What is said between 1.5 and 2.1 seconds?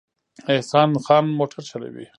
چلوي